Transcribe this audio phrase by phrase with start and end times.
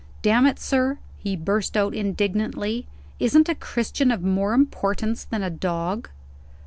[0.23, 2.87] "Damn it, sir," he burst out indignantly,
[3.19, 6.09] "isn't a Christian of more importance than a dog?"